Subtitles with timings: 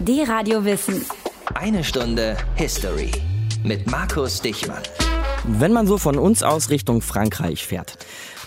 [0.00, 1.04] Die Radio Wissen.
[1.54, 3.12] Eine Stunde History
[3.62, 4.82] mit Markus Dichmann.
[5.46, 7.96] Wenn man so von uns aus Richtung Frankreich fährt,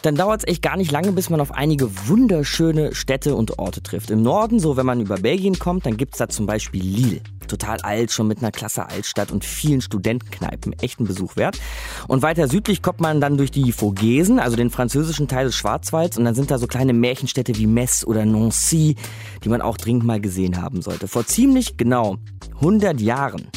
[0.01, 3.81] dann dauert es echt gar nicht lange, bis man auf einige wunderschöne Städte und Orte
[3.81, 4.11] trifft.
[4.11, 7.21] Im Norden, so wenn man über Belgien kommt, dann gibt es da zum Beispiel Lille.
[7.47, 10.73] Total alt, schon mit einer klasse Altstadt und vielen Studentenkneipen.
[10.73, 11.59] Echten Besuch wert.
[12.07, 16.17] Und weiter südlich kommt man dann durch die Vogesen, also den französischen Teil des Schwarzwalds.
[16.17, 18.95] Und dann sind da so kleine Märchenstädte wie Metz oder Nancy,
[19.43, 21.07] die man auch dringend mal gesehen haben sollte.
[21.07, 22.17] Vor ziemlich genau
[22.55, 23.47] 100 Jahren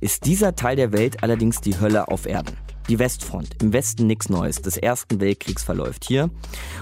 [0.00, 2.56] ist dieser Teil der Welt allerdings die Hölle auf Erden.
[2.88, 3.62] Die Westfront.
[3.62, 4.62] Im Westen nichts Neues.
[4.62, 6.30] Des Ersten Weltkriegs verläuft hier.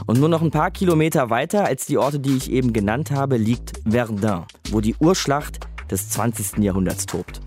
[0.07, 3.37] Und nur noch ein paar Kilometer weiter als die Orte, die ich eben genannt habe,
[3.37, 6.59] liegt Verdun, wo die Urschlacht des 20.
[6.59, 7.41] Jahrhunderts tobt.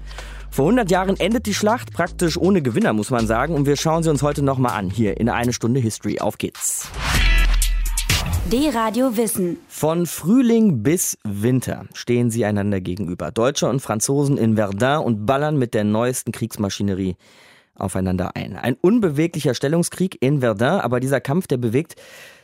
[0.49, 3.55] Vor 100 Jahren endet die Schlacht praktisch ohne Gewinner, muss man sagen.
[3.55, 6.19] Und wir schauen sie uns heute nochmal an, hier in eine Stunde History.
[6.19, 6.89] Auf geht's.
[8.51, 9.57] D-Radio Wissen.
[9.69, 13.31] Von Frühling bis Winter stehen sie einander gegenüber.
[13.31, 17.15] Deutsche und Franzosen in Verdun und ballern mit der neuesten Kriegsmaschinerie
[17.75, 18.57] aufeinander ein.
[18.57, 21.95] Ein unbeweglicher Stellungskrieg in Verdun, aber dieser Kampf, der bewegt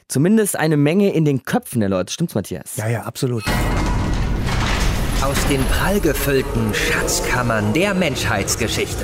[0.07, 2.13] zumindest eine Menge in den Köpfen der Leute.
[2.13, 2.77] Stimmt's, Matthias?
[2.77, 3.43] Ja, ja, absolut.
[5.21, 9.03] Aus den prallgefüllten Schatzkammern der Menschheitsgeschichte.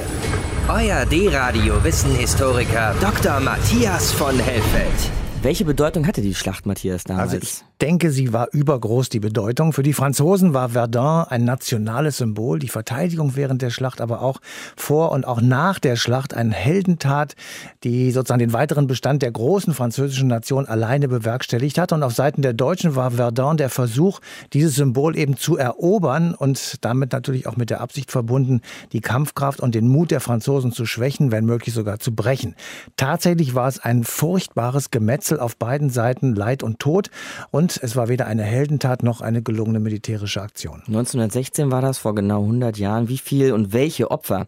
[0.69, 3.39] Euer D-Radio Wissenhistoriker Dr.
[3.39, 4.93] Matthias von Hellfeld.
[5.41, 7.33] Welche Bedeutung hatte die Schlacht, Matthias, damals?
[7.33, 9.73] Also ich denke, sie war übergroß, die Bedeutung.
[9.73, 14.39] Für die Franzosen war Verdun ein nationales Symbol, die Verteidigung während der Schlacht, aber auch
[14.77, 17.35] vor und auch nach der Schlacht eine Heldentat,
[17.83, 21.91] die sozusagen den weiteren Bestand der großen französischen Nation alleine bewerkstelligt hat.
[21.91, 24.21] Und auf Seiten der Deutschen war Verdun der Versuch,
[24.53, 28.61] dieses Symbol eben zu erobern und damit natürlich auch mit der Absicht verbunden,
[28.93, 32.55] die Kampfkraft und den Mut der Franzosen zu schwächen, wenn möglich sogar zu brechen.
[32.95, 37.09] Tatsächlich war es ein furchtbares Gemetzel auf beiden Seiten Leid und Tod.
[37.51, 40.81] Und es war weder eine Heldentat noch eine gelungene militärische Aktion.
[40.87, 43.09] 1916 war das, vor genau 100 Jahren.
[43.09, 44.47] Wie viel und welche Opfer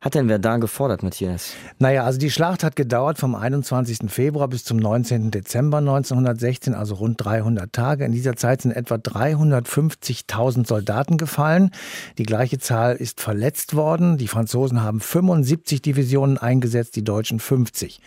[0.00, 1.54] hat denn wer da gefordert, Matthias?
[1.80, 4.08] Naja, also die Schlacht hat gedauert vom 21.
[4.08, 5.32] Februar bis zum 19.
[5.32, 8.04] Dezember 1916, also rund 300 Tage.
[8.04, 11.72] In dieser Zeit sind etwa 350.000 Soldaten gefallen.
[12.16, 14.18] Die gleiche Zahl ist verletzt worden.
[14.18, 18.00] Die Franzosen haben 75 Divisionen eingesetzt, die Deutschen 50.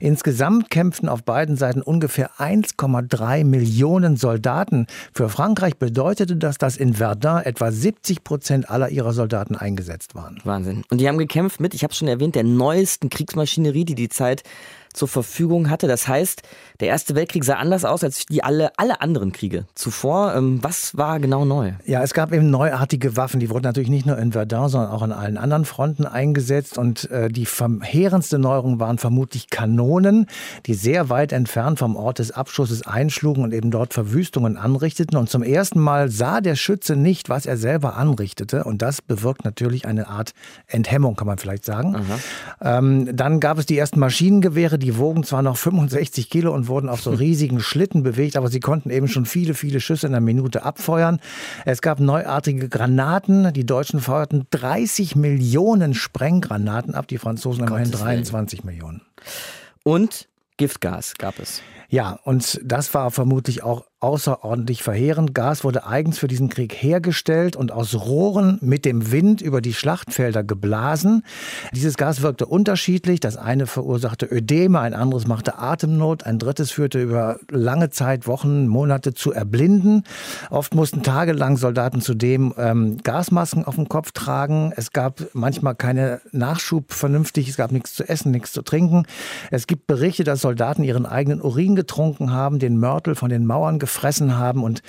[0.00, 4.86] Insgesamt kämpften auf beiden Seiten ungefähr 1,3 Millionen Soldaten.
[5.12, 10.40] Für Frankreich bedeutete das, dass in Verdun etwa 70 Prozent aller ihrer Soldaten eingesetzt waren.
[10.44, 10.84] Wahnsinn.
[10.90, 14.44] Und die haben gekämpft mit, ich habe schon erwähnt, der neuesten Kriegsmaschinerie, die die Zeit
[14.94, 15.86] zur Verfügung hatte.
[15.86, 16.42] Das heißt,
[16.80, 20.34] der Erste Weltkrieg sah anders aus als die alle, alle anderen Kriege zuvor.
[20.34, 21.72] Ähm, was war genau neu?
[21.84, 23.40] Ja, es gab eben neuartige Waffen.
[23.40, 26.78] Die wurden natürlich nicht nur in Verdun, sondern auch an allen anderen Fronten eingesetzt.
[26.78, 30.26] Und äh, die verheerendste Neuerung waren vermutlich Kanonen,
[30.66, 35.18] die sehr weit entfernt vom Ort des Abschusses einschlugen und eben dort Verwüstungen anrichteten.
[35.18, 38.64] Und zum ersten Mal sah der Schütze nicht, was er selber anrichtete.
[38.64, 40.32] Und das bewirkt natürlich eine Art
[40.68, 41.96] Enthemmung, kann man vielleicht sagen.
[42.62, 46.88] Ähm, dann gab es die ersten Maschinengewehre, die wogen zwar noch 65 Kilo und wurden
[46.88, 50.20] auf so riesigen Schlitten bewegt, aber sie konnten eben schon viele, viele Schüsse in einer
[50.20, 51.20] Minute abfeuern.
[51.64, 53.52] Es gab neuartige Granaten.
[53.52, 59.00] Die Deutschen feuerten 30 Millionen Sprenggranaten ab, die Franzosen immerhin 23 Millionen.
[59.82, 61.62] Und Giftgas gab es.
[61.88, 65.34] Ja, und das war vermutlich auch außerordentlich verheerend.
[65.34, 69.72] Gas wurde eigens für diesen Krieg hergestellt und aus Rohren mit dem Wind über die
[69.72, 71.24] Schlachtfelder geblasen.
[71.72, 73.20] Dieses Gas wirkte unterschiedlich.
[73.20, 78.68] Das eine verursachte Ödeme, ein anderes machte Atemnot, ein drittes führte über lange Zeit, Wochen,
[78.68, 80.04] Monate zu Erblinden.
[80.50, 84.74] Oft mussten tagelang Soldaten zudem ähm, Gasmasken auf dem Kopf tragen.
[84.76, 87.48] Es gab manchmal keine Nachschub vernünftig.
[87.48, 89.06] Es gab nichts zu essen, nichts zu trinken.
[89.50, 93.78] Es gibt Berichte, dass Soldaten ihren eigenen Urin getrunken haben, den Mörtel von den Mauern
[93.78, 94.62] gefressen haben.
[94.62, 94.82] Und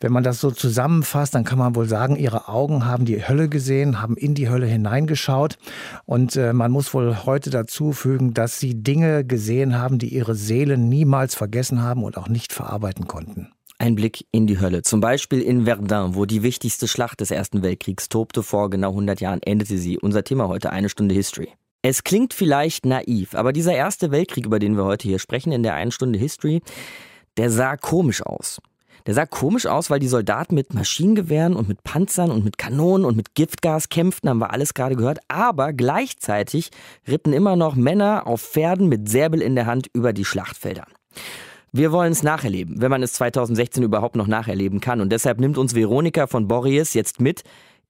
[0.00, 3.48] wenn man das so zusammenfasst, dann kann man wohl sagen, ihre Augen haben die Hölle
[3.48, 5.58] gesehen, haben in die Hölle hineingeschaut.
[6.04, 10.34] Und äh, man muss wohl heute dazu fügen, dass sie Dinge gesehen haben, die ihre
[10.34, 13.48] Seelen niemals vergessen haben und auch nicht verarbeiten konnten.
[13.78, 14.82] Ein Blick in die Hölle.
[14.82, 18.44] Zum Beispiel in Verdun, wo die wichtigste Schlacht des Ersten Weltkriegs tobte.
[18.44, 19.98] Vor genau 100 Jahren endete sie.
[19.98, 21.48] Unser Thema heute eine Stunde History.
[21.84, 25.64] Es klingt vielleicht naiv, aber dieser Erste Weltkrieg, über den wir heute hier sprechen, in
[25.64, 26.62] der einen Stunde History,
[27.36, 28.60] der sah komisch aus.
[29.06, 33.04] Der sah komisch aus, weil die Soldaten mit Maschinengewehren und mit Panzern und mit Kanonen
[33.04, 35.18] und mit Giftgas kämpften, haben wir alles gerade gehört.
[35.26, 36.70] Aber gleichzeitig
[37.08, 40.86] ritten immer noch Männer auf Pferden mit Säbel in der Hand über die Schlachtfelder.
[41.72, 45.00] Wir wollen es nacherleben, wenn man es 2016 überhaupt noch nacherleben kann.
[45.00, 47.42] Und deshalb nimmt uns Veronika von Borries jetzt mit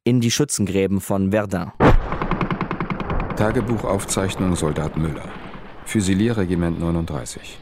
[0.02, 1.72] in die Schützengräben von Verdun.
[3.42, 5.28] Tagebuchaufzeichnung Soldat Müller.
[5.84, 7.58] Füsilierregiment 39.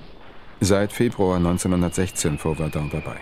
[0.61, 3.17] Seit Februar 1916 vor Verdun dabei.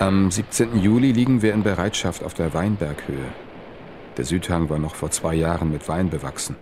[0.00, 0.80] Am 17.
[0.80, 3.28] Juli liegen wir in Bereitschaft auf der Weinberghöhe.
[4.16, 6.56] Der Südhang war noch vor zwei Jahren mit Wein bewachsen.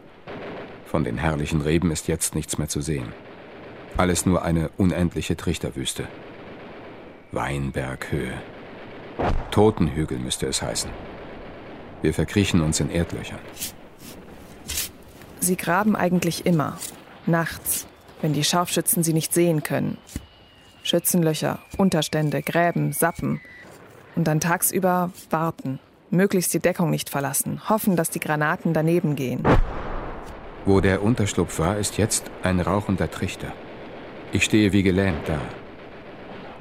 [0.84, 3.14] Von den herrlichen Reben ist jetzt nichts mehr zu sehen.
[3.96, 6.06] Alles nur eine unendliche Trichterwüste.
[7.32, 8.34] Weinberghöhe.
[9.50, 10.90] Totenhügel müsste es heißen.
[12.04, 13.38] Wir verkriechen uns in Erdlöchern.
[15.40, 16.76] Sie graben eigentlich immer.
[17.24, 17.86] Nachts,
[18.20, 19.96] wenn die Scharfschützen sie nicht sehen können.
[20.82, 23.40] Schützenlöcher, Unterstände, Gräben, Sappen.
[24.16, 25.78] Und dann tagsüber warten,
[26.10, 29.42] möglichst die Deckung nicht verlassen, hoffen, dass die Granaten daneben gehen.
[30.66, 33.50] Wo der Unterschlupf war, ist jetzt ein rauchender Trichter.
[34.30, 35.40] Ich stehe wie gelähmt da.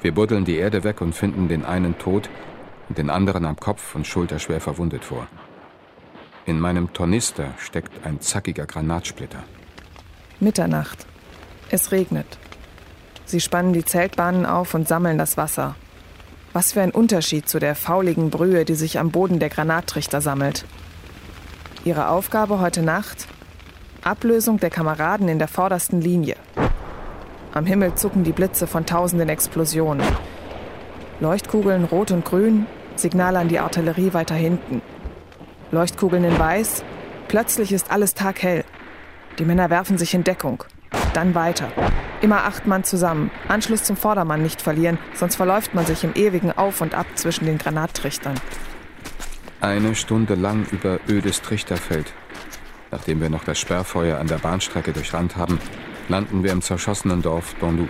[0.00, 2.30] Wir buddeln die Erde weg und finden den einen tot
[2.88, 5.26] und den anderen am Kopf und Schulter schwer verwundet vor.
[6.46, 9.42] In meinem Tornister steckt ein zackiger Granatsplitter.
[10.40, 11.06] Mitternacht.
[11.70, 12.38] Es regnet.
[13.24, 15.74] Sie spannen die Zeltbahnen auf und sammeln das Wasser.
[16.52, 20.66] Was für ein Unterschied zu der fauligen Brühe, die sich am Boden der Granattrichter sammelt.
[21.84, 23.26] Ihre Aufgabe heute Nacht?
[24.02, 26.36] Ablösung der Kameraden in der vordersten Linie.
[27.54, 30.04] Am Himmel zucken die Blitze von tausenden Explosionen.
[31.20, 32.66] Leuchtkugeln rot und grün,
[32.96, 34.82] Signale an die Artillerie weiter hinten.
[35.70, 36.84] Leuchtkugeln in weiß,
[37.28, 38.64] plötzlich ist alles taghell.
[39.38, 40.64] Die Männer werfen sich in Deckung.
[41.12, 41.68] Dann weiter.
[42.20, 43.30] Immer acht Mann zusammen.
[43.48, 47.46] Anschluss zum Vordermann nicht verlieren, sonst verläuft man sich im ewigen Auf und Ab zwischen
[47.46, 48.34] den Granattrichtern.
[49.60, 52.12] Eine Stunde lang über ödes Trichterfeld.
[52.90, 55.58] Nachdem wir noch das Sperrfeuer an der Bahnstrecke durchrannt haben,
[56.08, 57.88] landen wir im zerschossenen Dorf Dondou.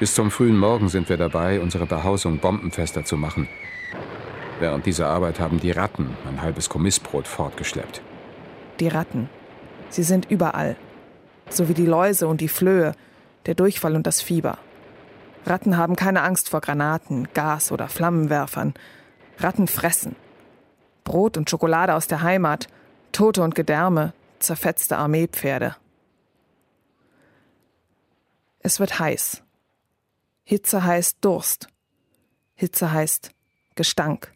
[0.00, 3.48] Bis zum frühen Morgen sind wir dabei, unsere Behausung bombenfester zu machen.
[4.58, 8.02] Während dieser Arbeit haben die Ratten ein halbes Kommissbrot fortgeschleppt.
[8.80, 9.28] Die Ratten.
[9.90, 10.76] Sie sind überall.
[11.48, 12.94] So wie die Läuse und die Flöhe,
[13.46, 14.58] der Durchfall und das Fieber.
[15.46, 18.74] Ratten haben keine Angst vor Granaten, Gas oder Flammenwerfern.
[19.38, 20.16] Ratten fressen.
[21.04, 22.66] Brot und Schokolade aus der Heimat,
[23.12, 25.76] Tote und Gedärme, zerfetzte Armeepferde.
[28.60, 29.43] Es wird heiß.
[30.46, 31.68] Hitze heißt Durst.
[32.54, 33.30] Hitze heißt
[33.76, 34.34] Gestank.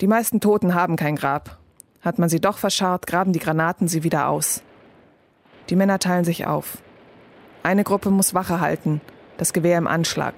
[0.00, 1.56] Die meisten Toten haben kein Grab.
[2.00, 4.62] Hat man sie doch verscharrt, graben die Granaten sie wieder aus.
[5.70, 6.78] Die Männer teilen sich auf.
[7.62, 9.00] Eine Gruppe muss Wache halten,
[9.36, 10.34] das Gewehr im Anschlag.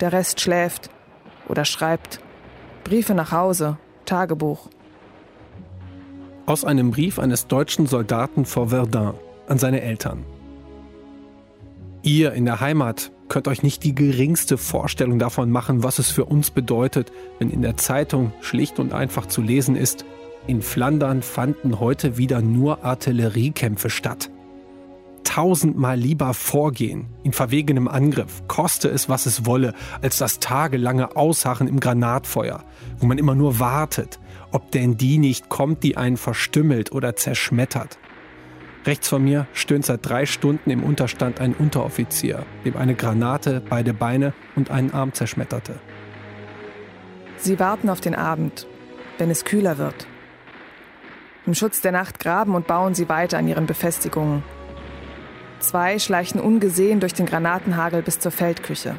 [0.00, 0.90] Der Rest schläft
[1.48, 2.20] oder schreibt.
[2.84, 4.68] Briefe nach Hause, Tagebuch.
[6.44, 9.14] Aus einem Brief eines deutschen Soldaten vor Verdun
[9.46, 10.26] an seine Eltern.
[12.02, 16.24] Ihr in der Heimat könnt euch nicht die geringste Vorstellung davon machen, was es für
[16.24, 20.04] uns bedeutet, wenn in der Zeitung schlicht und einfach zu lesen ist,
[20.46, 24.30] in Flandern fanden heute wieder nur Artilleriekämpfe statt.
[25.24, 31.68] Tausendmal lieber vorgehen, in verwegenem Angriff, koste es, was es wolle, als das tagelange Ausharren
[31.68, 32.64] im Granatfeuer,
[32.98, 34.18] wo man immer nur wartet,
[34.52, 37.98] ob denn die nicht kommt, die einen verstümmelt oder zerschmettert.
[38.86, 43.92] Rechts von mir stöhnt seit drei Stunden im Unterstand ein Unteroffizier, dem eine Granate beide
[43.92, 45.78] Beine und einen Arm zerschmetterte.
[47.36, 48.66] Sie warten auf den Abend,
[49.18, 50.06] wenn es kühler wird.
[51.46, 54.42] Im Schutz der Nacht graben und bauen sie weiter an ihren Befestigungen.
[55.60, 58.94] Zwei schleichen ungesehen durch den Granatenhagel bis zur Feldküche.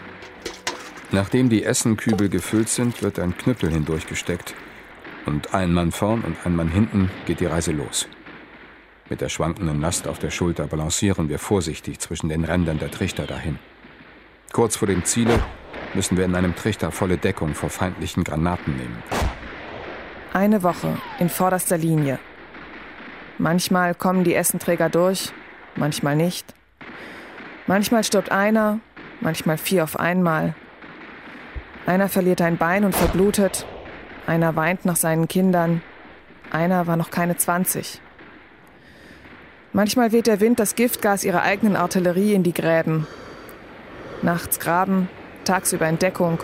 [1.12, 4.54] Nachdem die Essenkübel gefüllt sind, wird ein Knüppel hindurchgesteckt.
[5.26, 8.08] Und ein Mann vorn und ein Mann hinten geht die Reise los.
[9.10, 13.26] Mit der schwankenden Last auf der Schulter balancieren wir vorsichtig zwischen den Rändern der Trichter
[13.26, 13.58] dahin.
[14.54, 15.40] Kurz vor dem Ziele
[15.96, 19.02] müssen wir in einem Trichter volle Deckung vor feindlichen Granaten nehmen.
[20.32, 22.20] Eine Woche in vorderster Linie.
[23.40, 25.32] Manchmal kommen die Essenträger durch,
[25.76, 26.54] manchmal nicht.
[27.66, 28.80] Manchmal stirbt einer,
[29.22, 30.54] manchmal vier auf einmal.
[31.88, 33.66] Einer verliert ein Bein und verblutet,
[34.28, 35.82] einer weint nach seinen Kindern,
[36.52, 38.02] einer war noch keine 20.
[39.72, 43.06] Manchmal weht der Wind das Giftgas ihrer eigenen Artillerie in die Gräben.
[44.24, 45.10] Nachts Graben,
[45.46, 46.40] tagsüber Entdeckung,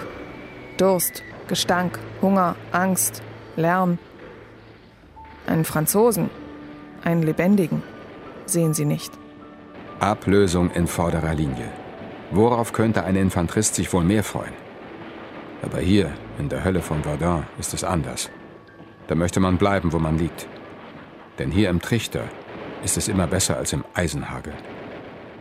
[0.77, 3.24] Durst, Gestank, Hunger, Angst,
[3.55, 3.98] Lärm.
[5.48, 6.29] Einen Franzosen,
[7.03, 7.82] einen Lebendigen,
[8.46, 9.12] sehen sie nicht.
[10.00, 11.70] Ablösung in vorderer Linie.
[12.32, 14.53] Worauf könnte ein Infanterist sich wohl mehr freuen?
[15.63, 18.29] Aber hier, in der Hölle von Verdun, ist es anders.
[19.08, 20.48] Da möchte man bleiben, wo man liegt.
[21.39, 22.24] Denn hier im Trichter
[22.84, 24.53] ist es immer besser als im Eisenhagel.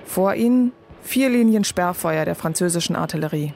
[0.04, 0.72] Vor ihnen
[1.02, 3.54] vier Linien Sperrfeuer der französischen Artillerie.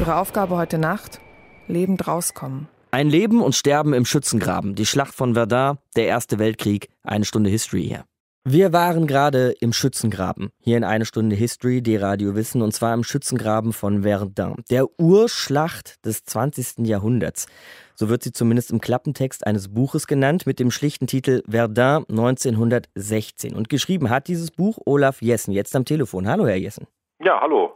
[0.00, 1.20] Ihre Aufgabe heute Nacht?
[1.68, 2.68] Lebend rauskommen.
[2.90, 4.74] Ein Leben und Sterben im Schützengraben.
[4.74, 8.04] Die Schlacht von Verdun, der Erste Weltkrieg, eine Stunde History hier.
[8.48, 12.94] Wir waren gerade im Schützengraben, hier in eine Stunde History, die Radio Wissen, und zwar
[12.94, 16.86] im Schützengraben von Verdun, der Urschlacht des 20.
[16.86, 17.48] Jahrhunderts.
[17.98, 23.56] So wird sie zumindest im Klappentext eines Buches genannt mit dem schlichten Titel Verdun 1916.
[23.56, 26.28] Und geschrieben hat dieses Buch Olaf Jessen, jetzt am Telefon.
[26.28, 26.86] Hallo, Herr Jessen.
[27.24, 27.74] Ja, hallo.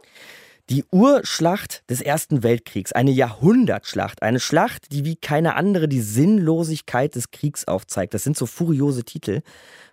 [0.69, 7.15] Die Urschlacht des Ersten Weltkriegs, eine Jahrhundertschlacht, eine Schlacht, die wie keine andere die Sinnlosigkeit
[7.15, 8.13] des Kriegs aufzeigt.
[8.13, 9.41] Das sind so furiose Titel,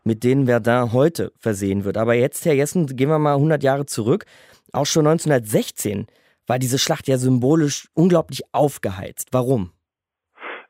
[0.05, 1.97] mit denen Verdun heute versehen wird.
[1.97, 4.27] Aber jetzt, Herr Jessen, gehen wir mal 100 Jahre zurück.
[4.73, 6.07] Auch schon 1916
[6.47, 9.29] war diese Schlacht ja symbolisch unglaublich aufgeheizt.
[9.33, 9.73] Warum?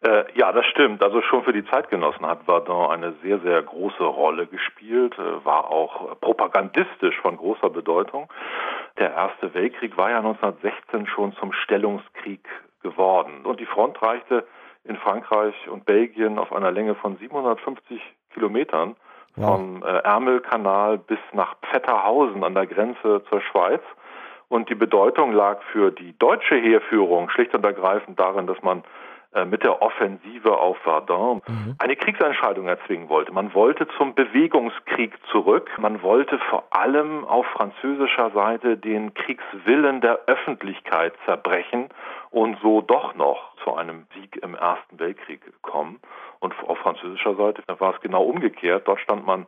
[0.01, 1.03] Äh, ja, das stimmt.
[1.03, 5.71] Also schon für die Zeitgenossen hat Verdun eine sehr, sehr große Rolle gespielt, äh, war
[5.71, 8.33] auch propagandistisch von großer Bedeutung.
[8.99, 12.47] Der Erste Weltkrieg war ja 1916 schon zum Stellungskrieg
[12.83, 14.47] geworden und die Front reichte
[14.85, 18.01] in Frankreich und Belgien auf einer Länge von 750
[18.33, 18.95] Kilometern
[19.35, 23.83] vom äh, Ärmelkanal bis nach Pfetterhausen an der Grenze zur Schweiz.
[24.49, 28.83] Und die Bedeutung lag für die deutsche Heerführung schlicht und ergreifend darin, dass man
[29.45, 31.75] mit der Offensive auf Verdun mhm.
[31.79, 33.33] eine Kriegsentscheidung erzwingen wollte.
[33.33, 35.71] Man wollte zum Bewegungskrieg zurück.
[35.79, 41.89] Man wollte vor allem auf französischer Seite den Kriegswillen der Öffentlichkeit zerbrechen
[42.31, 46.01] und so doch noch zu einem Sieg im Ersten Weltkrieg kommen.
[46.41, 48.87] Und auf französischer Seite war es genau umgekehrt.
[48.87, 49.47] Dort stand man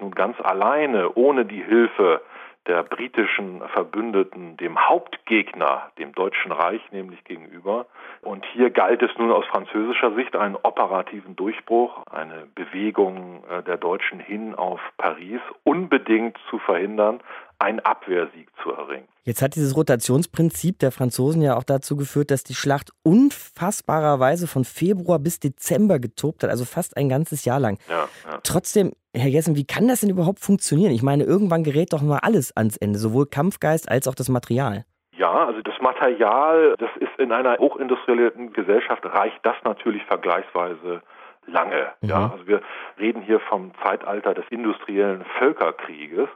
[0.00, 2.20] nun ganz alleine, ohne die Hilfe
[2.66, 7.86] der britischen Verbündeten dem Hauptgegner, dem Deutschen Reich nämlich gegenüber.
[8.22, 13.78] Und hier galt es nun aus französischer Sicht einen operativen Durchbruch, eine Bewegung äh, der
[13.78, 17.20] Deutschen hin auf Paris unbedingt zu verhindern,
[17.62, 19.08] einen Abwehrsieg zu erringen.
[19.24, 24.64] Jetzt hat dieses Rotationsprinzip der Franzosen ja auch dazu geführt, dass die Schlacht unfassbarerweise von
[24.64, 27.78] Februar bis Dezember getobt hat, also fast ein ganzes Jahr lang.
[27.88, 28.40] Ja, ja.
[28.42, 30.92] Trotzdem, Herr Jessen, wie kann das denn überhaupt funktionieren?
[30.92, 34.84] Ich meine, irgendwann gerät doch mal alles ans Ende, sowohl Kampfgeist als auch das Material.
[35.16, 41.02] Ja, also das Material, das ist in einer hochindustrialisierten Gesellschaft, reicht das natürlich vergleichsweise
[41.46, 41.92] lange.
[42.00, 42.08] Mhm.
[42.08, 42.60] Ja, also wir
[42.98, 46.28] reden hier vom Zeitalter des industriellen Völkerkrieges,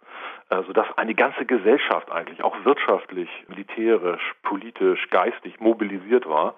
[0.51, 6.55] äh, sodass eine ganze Gesellschaft eigentlich auch wirtschaftlich, militärisch, politisch, geistig mobilisiert war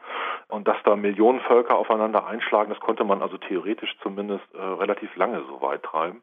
[0.48, 5.14] und dass da Millionen Völker aufeinander einschlagen, das konnte man also theoretisch zumindest äh, relativ
[5.16, 6.22] lange so weit treiben.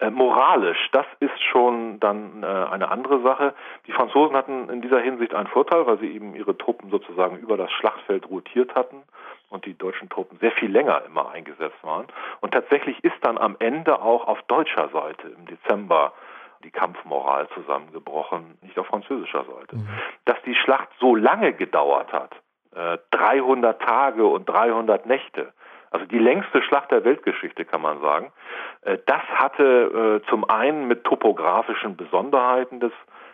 [0.00, 3.54] Äh, moralisch, das ist schon dann äh, eine andere Sache.
[3.86, 7.56] Die Franzosen hatten in dieser Hinsicht einen Vorteil, weil sie eben ihre Truppen sozusagen über
[7.56, 9.02] das Schlachtfeld rotiert hatten
[9.50, 12.06] und die deutschen Truppen sehr viel länger immer eingesetzt waren.
[12.40, 16.14] Und tatsächlich ist dann am Ende auch auf deutscher Seite im Dezember
[16.64, 19.76] die Kampfmoral zusammengebrochen, nicht auf französischer Seite.
[19.76, 19.88] Mhm.
[20.24, 22.34] Dass die Schlacht so lange gedauert hat,
[22.74, 25.52] äh, 300 Tage und 300 Nächte,
[25.90, 28.30] also die längste Schlacht der Weltgeschichte, kann man sagen.
[28.82, 32.92] Äh, das hatte äh, zum einen mit topografischen Besonderheiten des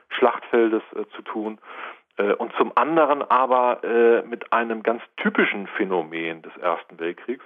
[0.08, 6.42] Schlachtfeldes äh, zu tun äh, und zum anderen aber äh, mit einem ganz typischen Phänomen
[6.42, 7.44] des Ersten Weltkriegs,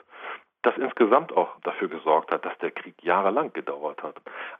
[0.62, 4.16] das insgesamt auch dafür gesorgt hat, dass der Krieg jahrelang gedauert hat.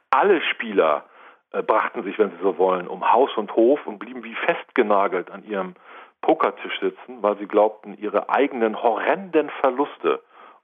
[0.09, 1.05] Alle Spieler
[1.51, 5.31] äh, brachten sich, wenn sie so wollen, um Haus und Hof und blieben wie festgenagelt
[5.31, 5.75] an ihrem
[6.21, 10.21] Pokertisch sitzen, weil sie glaubten, ihre eigenen horrenden Verluste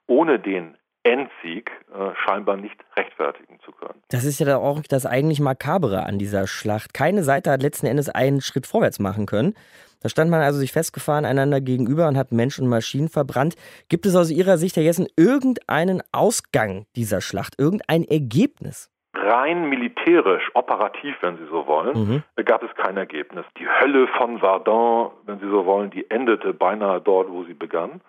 [0.08, 0.78] ohne den
[1.08, 4.02] Endsieg äh, scheinbar nicht rechtfertigen zu können.
[4.10, 6.94] Das ist ja auch das eigentlich Makabere an dieser Schlacht.
[6.94, 9.54] Keine Seite hat letzten Endes einen Schritt vorwärts machen können.
[10.02, 13.56] Da stand man also sich festgefahren einander gegenüber und hat Mensch und Maschinen verbrannt.
[13.90, 18.92] Gibt es aus Ihrer Sicht, Herr Jessen, irgendeinen Ausgang dieser Schlacht, irgendein Ergebnis?
[19.28, 22.46] Rein militärisch, operativ, wenn Sie so wollen, mhm.
[22.46, 23.46] gab es kein Ergebnis.
[23.58, 28.02] Die Hölle von Verdun, wenn Sie so wollen, die endete beinahe dort, wo sie begann.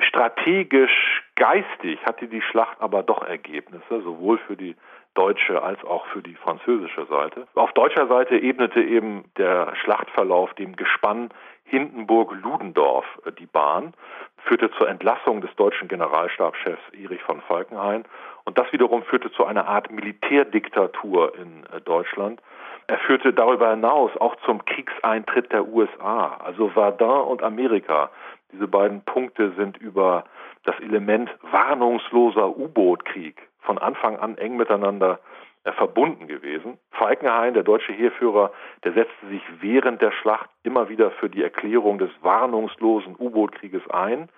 [0.00, 4.76] Strategisch, geistig hatte die Schlacht aber doch Ergebnisse, sowohl für die
[5.14, 7.46] deutsche als auch für die französische Seite.
[7.54, 11.30] Auf deutscher Seite ebnete eben der Schlachtverlauf dem Gespann
[11.64, 13.06] Hindenburg-Ludendorff
[13.38, 13.94] die Bahn,
[14.44, 18.04] führte zur Entlassung des deutschen Generalstabschefs Erich von Falkenhayn
[18.44, 22.40] und das wiederum führte zu einer Art Militärdiktatur in äh, Deutschland.
[22.86, 28.10] Er führte darüber hinaus auch zum Kriegseintritt der USA, also Verdun und Amerika.
[28.52, 30.24] Diese beiden Punkte sind über
[30.64, 35.20] das Element warnungsloser U-Boot-Krieg von Anfang an eng miteinander
[35.64, 36.78] äh, verbunden gewesen.
[36.92, 38.50] Falkenhayn, der deutsche Heerführer,
[38.82, 44.28] der setzte sich während der Schlacht immer wieder für die Erklärung des warnungslosen U-Boot-Krieges ein.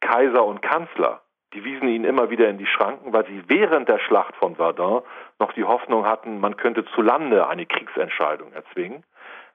[0.00, 1.20] Kaiser und Kanzler,
[1.54, 5.02] die wiesen ihn immer wieder in die Schranken, weil sie während der Schlacht von Verdun
[5.38, 9.02] noch die Hoffnung hatten, man könnte zu Lande eine Kriegsentscheidung erzwingen.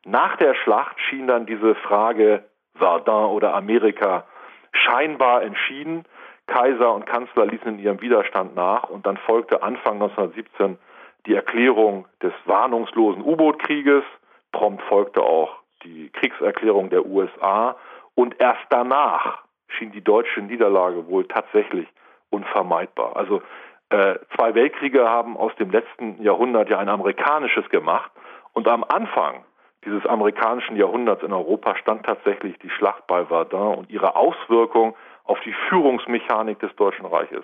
[0.04, 2.44] Nach der Schlacht schien dann diese Frage
[2.76, 4.26] Verdun oder Amerika
[4.72, 6.04] scheinbar entschieden.
[6.48, 10.78] Kaiser und Kanzler ließen in ihrem Widerstand nach und dann folgte Anfang 1917
[11.26, 14.04] die Erklärung des warnungslosen U-Boot-Krieges,
[14.52, 17.78] prompt folgte auch die Kriegserklärung der USA
[18.14, 19.45] und erst danach
[19.78, 21.88] schien die deutsche Niederlage wohl tatsächlich
[22.30, 23.16] unvermeidbar.
[23.16, 23.42] Also
[23.90, 28.12] äh, zwei Weltkriege haben aus dem letzten Jahrhundert ja ein amerikanisches gemacht
[28.54, 29.46] und am Anfang
[29.86, 35.38] dieses amerikanischen Jahrhunderts in Europa stand tatsächlich die Schlacht bei Verdun und ihre Auswirkung auf
[35.46, 37.44] die Führungsmechanik des Deutschen Reiches.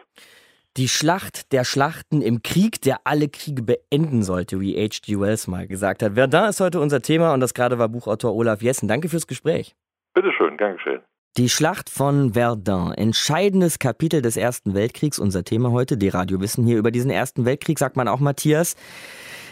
[0.78, 5.20] Die Schlacht der Schlachten im Krieg, der alle Kriege beenden sollte, wie H.G.
[5.20, 6.14] Wells mal gesagt hat.
[6.14, 8.88] Verdun ist heute unser Thema und das gerade war Buchautor Olaf Jessen.
[8.88, 9.76] Danke fürs Gespräch.
[10.14, 11.02] Bitteschön, gern geschehen.
[11.38, 15.96] Die Schlacht von Verdun, entscheidendes Kapitel des Ersten Weltkriegs, unser Thema heute.
[15.96, 18.76] Die Radiowissen hier über diesen Ersten Weltkrieg, sagt man auch Matthias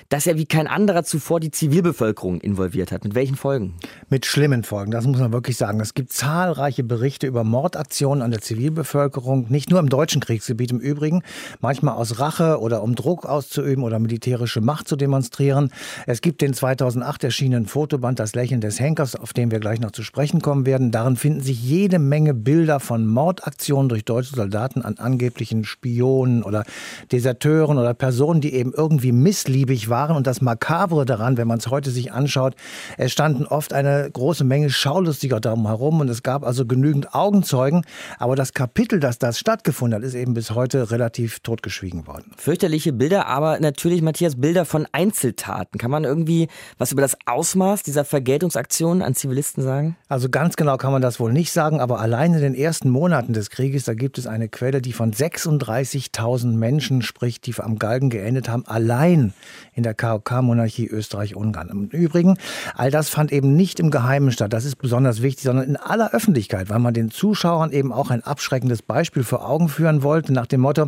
[0.10, 3.04] dass er wie kein anderer zuvor die Zivilbevölkerung involviert hat.
[3.04, 3.75] Mit welchen Folgen?
[4.10, 5.80] Mit schlimmen Folgen, das muss man wirklich sagen.
[5.80, 10.80] Es gibt zahlreiche Berichte über Mordaktionen an der Zivilbevölkerung, nicht nur im deutschen Kriegsgebiet im
[10.80, 11.22] Übrigen,
[11.62, 15.72] manchmal aus Rache oder um Druck auszuüben oder militärische Macht zu demonstrieren.
[16.08, 19.92] Es gibt den 2008 erschienenen Fotoband Das Lächeln des Henkers, auf den wir gleich noch
[19.92, 20.89] zu sprechen kommen werden.
[20.89, 26.63] Darin finden sich jede Menge Bilder von Mordaktionen durch deutsche Soldaten an angeblichen Spionen oder
[27.12, 30.15] Deserteuren oder Personen, die eben irgendwie missliebig waren waren.
[30.15, 32.56] Und das Makabre daran, wenn man es heute sich anschaut,
[32.98, 37.84] es standen oft eine große Menge Schaulustiger darum herum und es gab also genügend Augenzeugen.
[38.18, 42.32] Aber das Kapitel, dass das stattgefunden hat, ist eben bis heute relativ totgeschwiegen worden.
[42.38, 45.77] Fürchterliche Bilder, aber natürlich, Matthias, Bilder von Einzeltaten.
[45.77, 49.98] Kann man irgendwie was über das Ausmaß dieser Vergeltungsaktionen an Zivilisten sagen?
[50.08, 53.34] Also ganz genau kann man das wohl nicht sagen, aber allein in den ersten Monaten
[53.34, 58.10] des Krieges, da gibt es eine Quelle, die von 36.000 Menschen spricht, die am Galgen
[58.10, 59.34] geendet haben, allein
[59.74, 61.69] in der der KOK-Monarchie Österreich-Ungarn.
[61.69, 62.38] Im Übrigen,
[62.75, 64.53] all das fand eben nicht im Geheimen statt.
[64.53, 68.24] Das ist besonders wichtig, sondern in aller Öffentlichkeit, weil man den Zuschauern eben auch ein
[68.24, 70.88] abschreckendes Beispiel vor Augen führen wollte, nach dem Motto,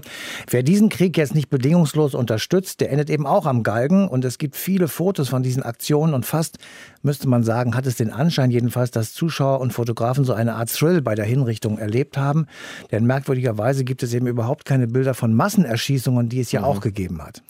[0.49, 4.07] wer diesen Krieg jetzt nicht bedingungslos unterstützt, der endet eben auch am Galgen.
[4.07, 6.59] Und es gibt viele Fotos von diesen Aktionen und fast,
[7.01, 10.71] müsste man sagen, hat es den Anschein jedenfalls, dass Zuschauer und Fotografen so eine Art
[10.71, 12.45] Thrill bei der Hinrichtung erlebt haben.
[12.91, 16.65] Denn merkwürdigerweise gibt es eben überhaupt keine Bilder von Massenerschießungen, die es ja mhm.
[16.67, 17.41] auch gegeben hat.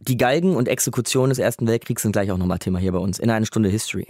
[0.00, 2.98] Die Galgen und Exekutionen Exekutionen des Ersten Weltkriegs sind gleich auch nochmal Thema hier bei
[2.98, 4.06] uns in einer Stunde History.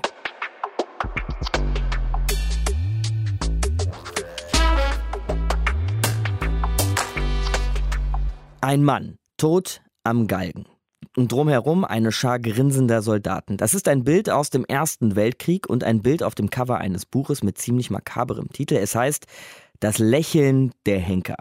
[8.61, 10.67] Ein Mann, tot am Galgen.
[11.17, 13.57] Und drumherum eine Schar grinsender Soldaten.
[13.57, 17.07] Das ist ein Bild aus dem Ersten Weltkrieg und ein Bild auf dem Cover eines
[17.07, 18.75] Buches mit ziemlich makaberem Titel.
[18.75, 19.27] Es heißt
[19.79, 21.37] Das Lächeln der Henker.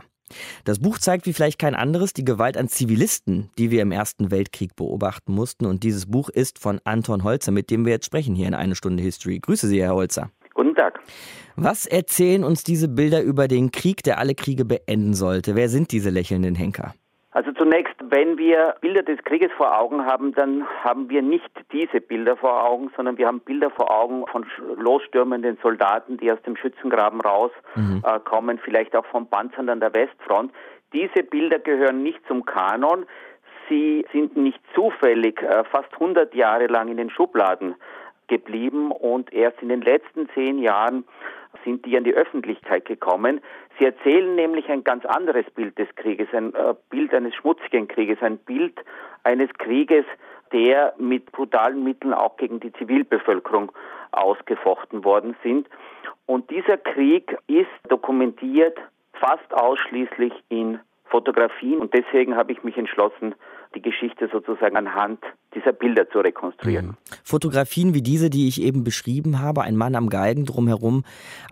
[0.63, 4.31] Das Buch zeigt wie vielleicht kein anderes die Gewalt an Zivilisten, die wir im Ersten
[4.31, 5.65] Weltkrieg beobachten mussten.
[5.65, 8.75] Und dieses Buch ist von Anton Holzer, mit dem wir jetzt sprechen hier in eine
[8.75, 9.39] Stunde History.
[9.39, 10.31] Grüße Sie, Herr Holzer.
[10.53, 10.99] Guten Tag.
[11.55, 15.55] Was erzählen uns diese Bilder über den Krieg, der alle Kriege beenden sollte?
[15.55, 16.93] Wer sind diese lächelnden Henker?
[17.31, 22.01] Also zunächst, wenn wir Bilder des Krieges vor Augen haben, dann haben wir nicht diese
[22.01, 26.55] Bilder vor Augen, sondern wir haben Bilder vor Augen von losstürmenden Soldaten, die aus dem
[26.55, 28.59] Schützengraben rauskommen, mhm.
[28.59, 30.51] äh, vielleicht auch von Panzern an der Westfront.
[30.91, 33.05] Diese Bilder gehören nicht zum Kanon.
[33.69, 37.75] Sie sind nicht zufällig äh, fast 100 Jahre lang in den Schubladen
[38.27, 41.03] geblieben und erst in den letzten zehn Jahren
[41.63, 43.41] sind die an die Öffentlichkeit gekommen.
[43.77, 48.21] Sie erzählen nämlich ein ganz anderes Bild des Krieges, ein äh, Bild eines schmutzigen Krieges,
[48.21, 48.79] ein Bild
[49.23, 50.05] eines Krieges,
[50.51, 53.71] der mit brutalen Mitteln auch gegen die Zivilbevölkerung
[54.11, 55.67] ausgefochten worden sind.
[56.25, 58.77] Und dieser Krieg ist dokumentiert
[59.13, 63.35] fast ausschließlich in Fotografien und deswegen habe ich mich entschlossen,
[63.75, 65.19] die Geschichte sozusagen anhand
[65.53, 66.87] dieser Bilder zu rekonstruieren.
[66.87, 66.95] Mhm.
[67.23, 71.03] Fotografien wie diese, die ich eben beschrieben habe, ein Mann am Galgen drumherum,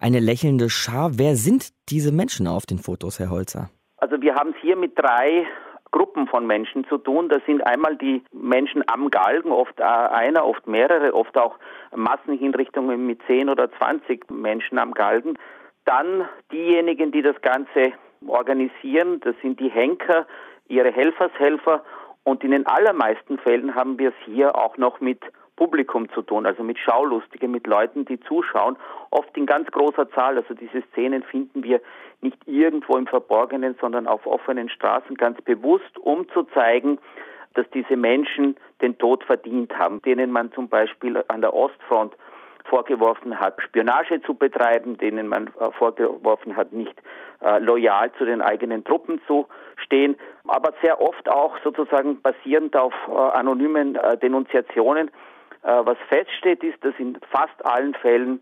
[0.02, 1.12] eine lächelnde Schar.
[1.18, 3.70] Wer sind diese Menschen auf den Fotos, Herr Holzer?
[3.98, 5.48] Also wir haben es hier mit drei
[5.92, 7.30] Gruppen von Menschen zu tun.
[7.30, 11.58] Das sind einmal die Menschen am Galgen, oft einer, oft mehrere, oft auch
[11.96, 15.38] Massenhinrichtungen mit 10 oder 20 Menschen am Galgen.
[15.86, 17.94] Dann diejenigen, die das Ganze
[18.26, 20.28] organisieren, das sind die Henker,
[20.68, 21.84] ihre Helfershelfer
[22.28, 25.22] und in den allermeisten Fällen haben wir es hier auch noch mit
[25.56, 28.76] Publikum zu tun, also mit Schaulustigen, mit Leuten, die zuschauen,
[29.12, 30.36] oft in ganz großer Zahl.
[30.36, 31.80] Also diese Szenen finden wir
[32.20, 37.00] nicht irgendwo im Verborgenen, sondern auf offenen Straßen ganz bewusst, um zu zeigen,
[37.54, 42.14] dass diese Menschen den Tod verdient haben, denen man zum Beispiel an der Ostfront
[42.70, 46.94] vorgeworfen hat, Spionage zu betreiben, denen man äh, vorgeworfen hat, nicht
[47.42, 49.48] äh, loyal zu den eigenen Truppen zu
[49.84, 50.16] stehen,
[50.48, 55.12] aber sehr oft auch sozusagen basierend auf äh, anonymen Denunziationen.
[55.64, 58.40] Was feststeht, ist, dass in fast allen Fällen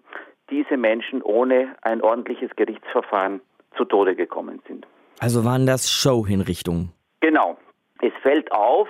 [0.51, 3.41] diese Menschen ohne ein ordentliches Gerichtsverfahren
[3.75, 4.85] zu Tode gekommen sind.
[5.19, 6.91] Also waren das Show-Hinrichtungen?
[7.21, 7.57] Genau.
[8.01, 8.87] Es fällt auf,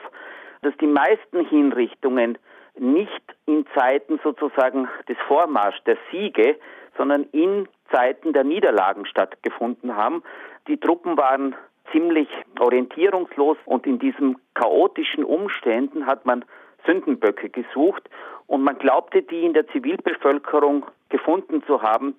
[0.63, 2.37] dass die meisten Hinrichtungen
[2.79, 6.57] nicht in Zeiten sozusagen des Vormarsch der Siege,
[6.97, 10.23] sondern in Zeiten der Niederlagen stattgefunden haben.
[10.67, 11.55] Die Truppen waren
[11.91, 12.27] ziemlich
[12.59, 16.43] orientierungslos und in diesen chaotischen Umständen hat man
[16.85, 18.09] Sündenböcke gesucht
[18.47, 22.15] und man glaubte, die in der Zivilbevölkerung gefunden zu haben.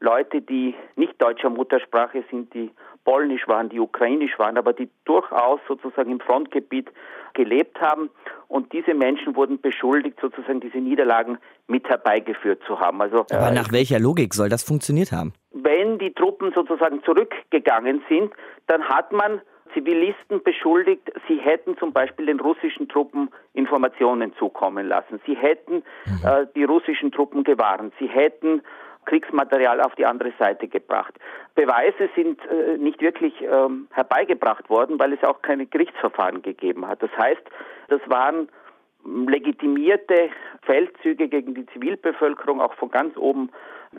[0.00, 2.70] Leute, die nicht deutscher Muttersprache sind, die
[3.04, 6.90] polnisch waren, die ukrainisch waren, aber die durchaus sozusagen im Frontgebiet
[7.36, 8.10] gelebt haben.
[8.48, 13.00] Und diese Menschen wurden beschuldigt, sozusagen diese Niederlagen mit herbeigeführt zu haben.
[13.00, 15.32] Also, aber äh, nach welcher Logik soll das funktioniert haben?
[15.52, 18.32] Wenn die Truppen sozusagen zurückgegangen sind,
[18.66, 19.40] dann hat man
[19.74, 25.20] Zivilisten beschuldigt, sie hätten zum Beispiel den russischen Truppen Informationen zukommen lassen.
[25.26, 26.20] Sie hätten mhm.
[26.24, 27.92] äh, die russischen Truppen gewarnt.
[27.98, 28.62] Sie hätten
[29.06, 31.14] Kriegsmaterial auf die andere Seite gebracht.
[31.54, 37.02] Beweise sind äh, nicht wirklich ähm, herbeigebracht worden, weil es auch keine Gerichtsverfahren gegeben hat.
[37.02, 37.42] Das heißt,
[37.88, 38.48] das waren
[39.04, 40.30] legitimierte
[40.62, 43.50] Feldzüge gegen die Zivilbevölkerung, auch von ganz oben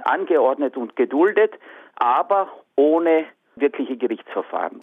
[0.04, 1.54] angeordnet und geduldet,
[1.96, 4.82] aber ohne wirkliche Gerichtsverfahren.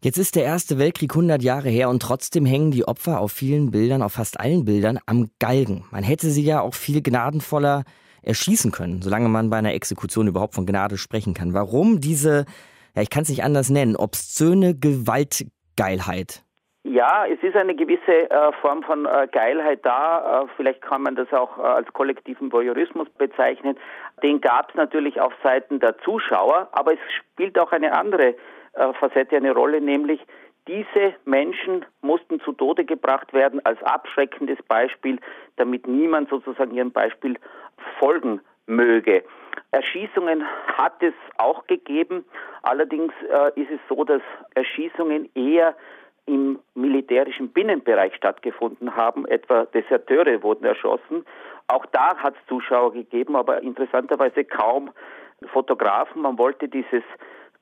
[0.00, 3.72] Jetzt ist der Erste Weltkrieg 100 Jahre her und trotzdem hängen die Opfer auf vielen
[3.72, 5.86] Bildern, auf fast allen Bildern, am Galgen.
[5.90, 7.82] Man hätte sie ja auch viel gnadenvoller
[8.22, 11.54] erschießen können, solange man bei einer Exekution überhaupt von Gnade sprechen kann.
[11.54, 12.46] Warum diese,
[12.94, 16.44] ja, ich kann es nicht anders nennen, obszöne Gewaltgeilheit?
[16.84, 20.42] Ja, es ist eine gewisse äh, Form von äh, Geilheit da.
[20.42, 23.76] Äh, vielleicht kann man das auch äh, als kollektiven Voyeurismus bezeichnen.
[24.22, 28.36] Den gab es natürlich auf Seiten der Zuschauer, aber es spielt auch eine andere
[28.72, 30.20] äh, Facette eine Rolle, nämlich
[30.68, 35.18] diese Menschen mussten zu Tode gebracht werden als abschreckendes Beispiel,
[35.56, 37.36] damit niemand sozusagen ihrem Beispiel
[37.98, 39.24] folgen möge.
[39.72, 40.44] Erschießungen
[40.76, 42.24] hat es auch gegeben.
[42.62, 44.22] Allerdings äh, ist es so, dass
[44.54, 45.74] Erschießungen eher
[46.26, 49.26] im militärischen Binnenbereich stattgefunden haben.
[49.26, 51.24] Etwa Deserteure wurden erschossen.
[51.68, 54.90] Auch da hat es Zuschauer gegeben, aber interessanterweise kaum
[55.52, 56.22] Fotografen.
[56.22, 57.02] Man wollte dieses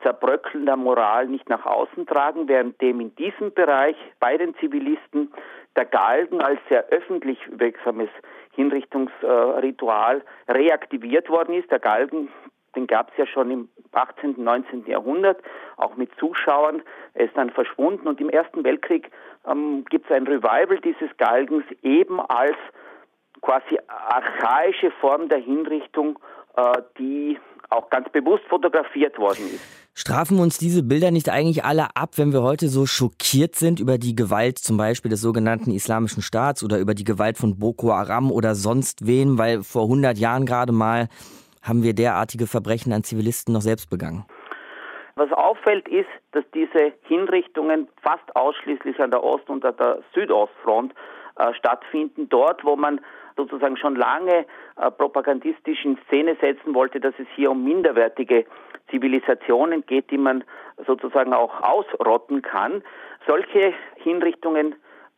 [0.03, 5.33] Zerbröckeln der Moral nicht nach außen tragen, währenddem in diesem Bereich bei den Zivilisten
[5.77, 8.09] der Galgen als sehr öffentlich wirksames
[8.53, 11.71] Hinrichtungsritual reaktiviert worden ist.
[11.71, 12.29] Der Galgen,
[12.75, 14.87] den gab es ja schon im 18., 19.
[14.87, 15.41] Jahrhundert,
[15.77, 16.83] auch mit Zuschauern.
[17.15, 19.11] Er ist dann verschwunden und im Ersten Weltkrieg
[19.47, 22.57] ähm, gibt es ein Revival dieses Galgens eben als
[23.41, 26.19] quasi archaische Form der Hinrichtung,
[26.57, 27.39] äh, die
[27.71, 29.87] auch ganz bewusst fotografiert worden ist.
[29.95, 33.97] Strafen uns diese Bilder nicht eigentlich alle ab, wenn wir heute so schockiert sind über
[33.97, 38.31] die Gewalt zum Beispiel des sogenannten Islamischen Staats oder über die Gewalt von Boko Haram
[38.31, 41.09] oder sonst wem, weil vor 100 Jahren gerade mal
[41.63, 44.27] haben wir derartige Verbrechen an Zivilisten noch selbst begangen?
[45.17, 50.93] Was auffällt ist, dass diese Hinrichtungen fast ausschließlich an der Ost- und an der Südostfront
[51.37, 53.01] äh, stattfinden, dort wo man
[53.37, 54.47] sozusagen schon lange
[54.77, 58.47] äh, propagandistisch in Szene setzen wollte, dass es hier um minderwertige
[58.91, 60.45] Zivilisationen geht, die man
[60.87, 62.83] sozusagen auch ausrotten kann.
[63.27, 64.75] Solche Hinrichtungen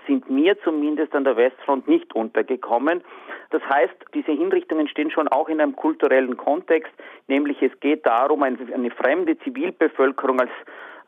[0.07, 3.03] sind mir zumindest an der Westfront nicht untergekommen.
[3.51, 6.93] Das heißt, diese Hinrichtungen stehen schon auch in einem kulturellen Kontext,
[7.27, 10.51] nämlich es geht darum, eine, eine fremde Zivilbevölkerung als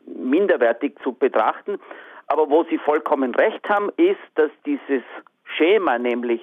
[0.05, 1.79] minderwertig zu betrachten.
[2.27, 5.03] Aber wo Sie vollkommen recht haben, ist, dass dieses
[5.57, 6.41] Schema, nämlich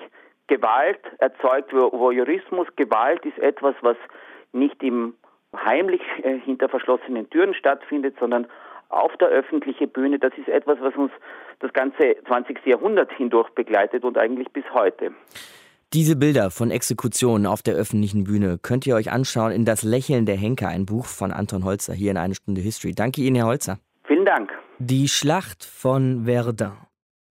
[0.49, 2.67] Gewalt erzeugt Voyeurismus.
[2.77, 3.97] Gewalt ist etwas, was
[4.53, 5.15] nicht im
[5.55, 8.47] heimlich äh, hinter verschlossenen Türen stattfindet, sondern
[8.89, 10.19] auf der öffentlichen Bühne.
[10.19, 11.13] Das ist etwas, was uns
[11.61, 12.67] das ganze 20.
[12.67, 15.13] Jahrhundert hindurch begleitet und eigentlich bis heute.
[15.95, 20.27] Diese Bilder von Exekutionen auf der öffentlichen Bühne könnt ihr euch anschauen in Das Lächeln
[20.27, 22.95] der Henker, ein Buch von Anton Holzer hier in eine Stunde History.
[22.95, 23.79] Danke Ihnen, Herr Holzer.
[24.05, 24.53] Vielen Dank.
[24.79, 26.88] Die Schlacht von Verdun.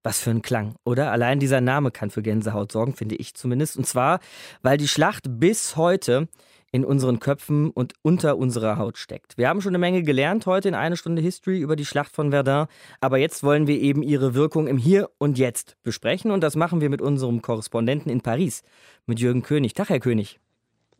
[0.07, 1.11] Was für ein Klang, oder?
[1.11, 3.75] Allein dieser Name kann für Gänsehaut sorgen, finde ich zumindest.
[3.75, 4.21] Und zwar,
[4.61, 6.29] weil die Schlacht bis heute
[6.71, 9.37] in unseren Köpfen und unter unserer Haut steckt.
[9.37, 12.31] Wir haben schon eine Menge gelernt heute in einer Stunde History über die Schlacht von
[12.31, 12.67] Verdun,
[13.01, 16.79] aber jetzt wollen wir eben ihre Wirkung im Hier und Jetzt besprechen und das machen
[16.79, 18.63] wir mit unserem Korrespondenten in Paris,
[19.07, 19.73] mit Jürgen König.
[19.73, 20.39] Tag, Herr König.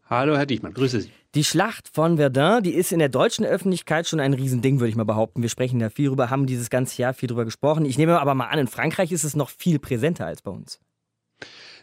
[0.10, 1.12] Hallo, Herr Diechmann, grüße Sie.
[1.36, 4.96] Die Schlacht von Verdun, die ist in der deutschen Öffentlichkeit schon ein Riesending, würde ich
[4.96, 5.42] mal behaupten.
[5.42, 7.84] Wir sprechen da viel drüber, haben dieses ganze Jahr viel drüber gesprochen.
[7.84, 10.80] Ich nehme aber mal an, in Frankreich ist es noch viel präsenter als bei uns.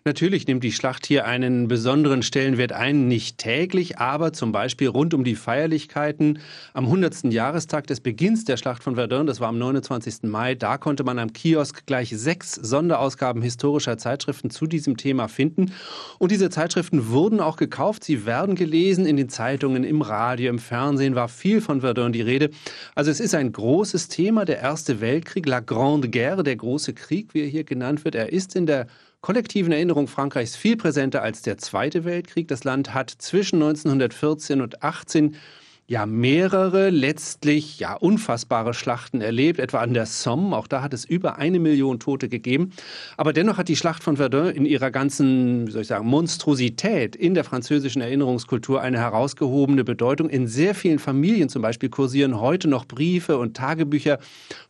[0.07, 5.15] Natürlich nimmt die Schlacht hier einen besonderen Stellenwert ein, nicht täglich, aber zum Beispiel rund
[5.15, 6.41] um die Feierlichkeiten
[6.75, 7.33] am 100.
[7.33, 10.25] Jahrestag des Beginns der Schlacht von Verdun, das war am 29.
[10.25, 15.73] Mai, da konnte man am Kiosk gleich sechs Sonderausgaben historischer Zeitschriften zu diesem Thema finden.
[16.19, 20.59] Und diese Zeitschriften wurden auch gekauft, sie werden gelesen in den Zeitungen, im Radio, im
[20.59, 22.51] Fernsehen war viel von Verdun die Rede.
[22.95, 27.33] Also es ist ein großes Thema, der Erste Weltkrieg, La Grande Guerre, der große Krieg,
[27.33, 28.15] wie er hier genannt wird.
[28.17, 28.87] Er ist in der
[29.25, 32.47] kollektiven Erinnerung Frankreichs viel präsenter als der Zweite Weltkrieg.
[32.47, 35.37] Das Land hat zwischen 1914 und 18
[35.87, 40.57] ja mehrere letztlich ja unfassbare Schlachten erlebt, etwa an der Somme.
[40.57, 42.71] Auch da hat es über eine Million Tote gegeben.
[43.19, 47.15] Aber dennoch hat die Schlacht von Verdun in ihrer ganzen, wie soll ich sagen, Monstrosität
[47.15, 50.31] in der französischen Erinnerungskultur eine herausgehobene Bedeutung.
[50.31, 54.19] In sehr vielen Familien zum Beispiel kursieren heute noch Briefe und Tagebücher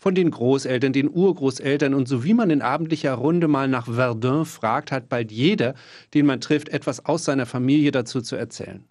[0.01, 1.95] von den Großeltern, den Urgroßeltern.
[1.95, 5.75] Und so wie man in abendlicher Runde mal nach Verdun fragt, hat bald jeder,
[6.13, 8.85] den man trifft, etwas aus seiner Familie dazu zu erzählen.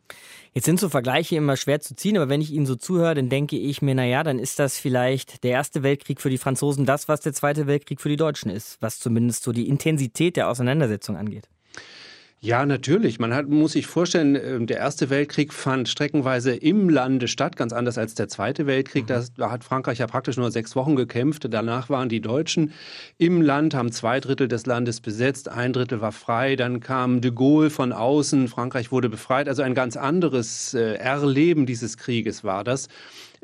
[0.56, 3.28] Jetzt sind so Vergleiche immer schwer zu ziehen, aber wenn ich Ihnen so zuhöre, dann
[3.28, 7.08] denke ich mir, naja, dann ist das vielleicht der Erste Weltkrieg für die Franzosen das,
[7.08, 11.18] was der Zweite Weltkrieg für die Deutschen ist, was zumindest so die Intensität der Auseinandersetzung
[11.18, 11.50] angeht.
[12.44, 13.20] Ja, natürlich.
[13.20, 17.72] Man hat, muss sich vorstellen, ähm, der Erste Weltkrieg fand streckenweise im Lande statt, ganz
[17.72, 19.08] anders als der Zweite Weltkrieg.
[19.08, 19.24] Mhm.
[19.38, 21.48] da hat Frankreich ja praktisch nur sechs Wochen gekämpft.
[21.50, 22.74] Danach waren die Deutschen
[23.18, 26.58] im Land, haben zwei Drittel des Landes besetzt, ein Drittel war frei.
[26.58, 29.48] Dann kam de Gaulle von außen, Frankreich wurde befreit.
[29.48, 32.90] Also ein ganz anderes äh, Erleben dieses Krieges war das.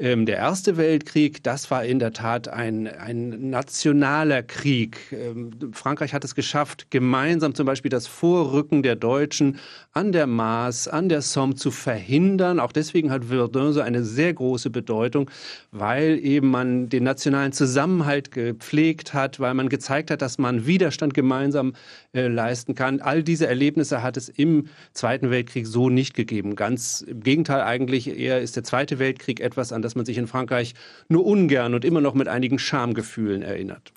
[0.01, 5.11] Ähm, der Erste Weltkrieg, das war in der Tat ein, ein nationaler Krieg.
[5.11, 9.59] Ähm, Frankreich hat es geschafft, gemeinsam zum Beispiel das Vorrücken der Deutschen
[9.91, 12.61] an der Maas, an der Somme zu verhindern.
[12.61, 15.29] Auch deswegen hat Verdun so eine sehr große Bedeutung,
[15.71, 21.13] weil eben man den nationalen Zusammenhalt gepflegt hat, weil man gezeigt hat, dass man Widerstand
[21.13, 21.73] gemeinsam
[22.13, 23.01] äh, leisten kann.
[23.01, 26.55] All diese Erlebnisse hat es im Zweiten Weltkrieg so nicht gegeben.
[26.55, 30.27] Ganz im Gegenteil eigentlich eher ist der Zweite Weltkrieg etwas, an das man sich in
[30.27, 30.73] Frankreich
[31.07, 33.91] nur ungern und immer noch mit einigen Schamgefühlen erinnert.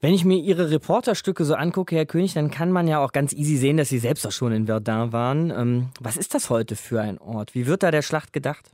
[0.00, 3.32] Wenn ich mir Ihre Reporterstücke so angucke, Herr König, dann kann man ja auch ganz
[3.32, 5.50] easy sehen, dass Sie selbst auch schon in Verdun waren.
[5.50, 7.54] Ähm, was ist das heute für ein Ort?
[7.54, 8.70] Wie wird da der Schlacht gedacht?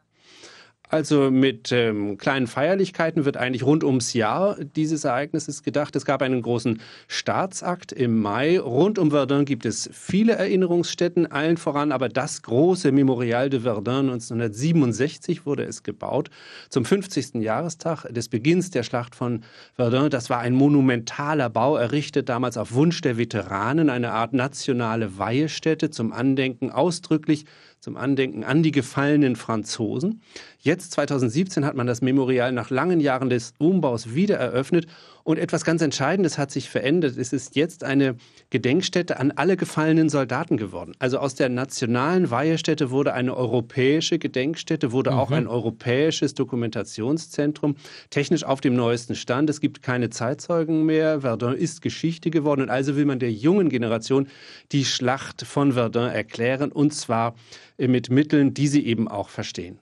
[0.91, 5.95] Also mit ähm, kleinen Feierlichkeiten wird eigentlich rund ums Jahr dieses Ereignisses gedacht.
[5.95, 8.59] Es gab einen großen Staatsakt im Mai.
[8.59, 14.11] Rund um Verdun gibt es viele Erinnerungsstätten, allen voran aber das große Memorial de Verdun
[14.11, 16.29] 1967 wurde es gebaut.
[16.71, 17.35] Zum 50.
[17.35, 20.11] Jahrestag des Beginns der Schlacht von Verdun.
[20.11, 25.91] Das war ein monumentaler Bau, errichtet damals auf Wunsch der Veteranen, eine Art nationale Weihestätte
[25.91, 27.45] zum Andenken ausdrücklich
[27.81, 30.21] zum Andenken an die gefallenen Franzosen.
[30.61, 34.87] Jetzt, 2017, hat man das Memorial nach langen Jahren des Umbaus wieder eröffnet
[35.25, 37.17] und etwas ganz Entscheidendes hat sich verändert.
[37.17, 38.17] Es ist jetzt eine
[38.51, 40.93] Gedenkstätte an alle gefallenen Soldaten geworden.
[40.99, 45.17] Also aus der nationalen Weihestätte wurde eine europäische Gedenkstätte, wurde mhm.
[45.19, 47.77] auch ein europäisches Dokumentationszentrum,
[48.11, 49.51] technisch auf dem neuesten Stand.
[49.51, 51.21] Es gibt keine Zeitzeugen mehr.
[51.21, 54.29] Verdun ist Geschichte geworden und also will man der jungen Generation
[54.73, 57.35] die Schlacht von Verdun erklären und zwar
[57.79, 59.79] mit Mitteln, die sie eben auch verstehen.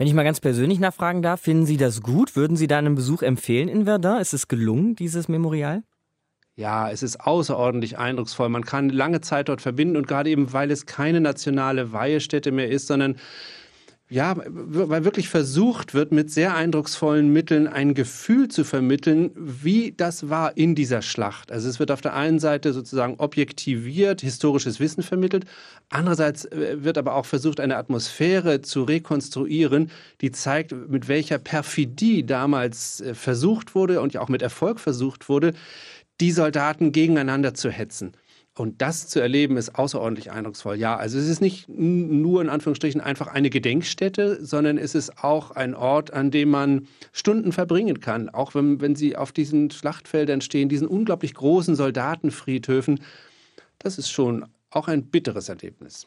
[0.00, 2.34] Wenn ich mal ganz persönlich nachfragen darf, finden Sie das gut?
[2.34, 4.18] Würden Sie da einen Besuch empfehlen in Verdun?
[4.18, 5.82] Ist es gelungen, dieses Memorial?
[6.56, 8.48] Ja, es ist außerordentlich eindrucksvoll.
[8.48, 12.70] Man kann lange Zeit dort verbinden und gerade eben, weil es keine nationale Weihestätte mehr
[12.70, 13.16] ist, sondern
[14.12, 20.28] ja, weil wirklich versucht wird, mit sehr eindrucksvollen Mitteln ein Gefühl zu vermitteln, wie das
[20.28, 21.52] war in dieser Schlacht.
[21.52, 25.44] Also es wird auf der einen Seite sozusagen objektiviert, historisches Wissen vermittelt,
[25.90, 32.26] andererseits äh, wird aber auch versucht, eine Atmosphäre zu rekonstruieren, die zeigt, mit welcher Perfidie
[32.26, 35.52] damals äh, versucht wurde und ja auch mit Erfolg versucht wurde,
[36.20, 38.12] die Soldaten gegeneinander zu hetzen.
[38.56, 40.76] Und das zu erleben ist außerordentlich eindrucksvoll.
[40.76, 45.52] Ja, also es ist nicht nur in Anführungsstrichen einfach eine Gedenkstätte, sondern es ist auch
[45.52, 48.28] ein Ort, an dem man Stunden verbringen kann.
[48.28, 53.00] Auch wenn, wenn Sie auf diesen Schlachtfeldern stehen, diesen unglaublich großen Soldatenfriedhöfen.
[53.78, 56.06] Das ist schon auch ein bitteres Erlebnis.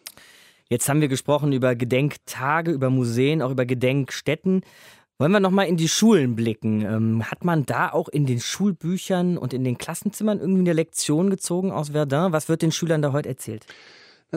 [0.70, 4.62] Jetzt haben wir gesprochen über Gedenktage, über Museen, auch über Gedenkstätten.
[5.20, 6.82] Wollen wir nochmal in die Schulen blicken?
[6.82, 11.30] Ähm, hat man da auch in den Schulbüchern und in den Klassenzimmern irgendwie eine Lektion
[11.30, 12.32] gezogen aus Verdun?
[12.32, 13.66] Was wird den Schülern da heute erzählt?